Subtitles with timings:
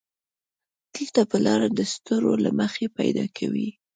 [0.95, 3.69] دلته به لاره د ستورو له مخې پيدا کوې.